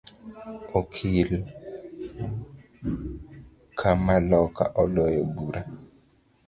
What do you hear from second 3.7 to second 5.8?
kamaloka oloyo bura